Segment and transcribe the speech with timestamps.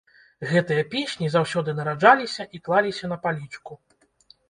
[0.51, 3.83] Гэтыя песні заўсёды нараджаліся і клаліся на палічку.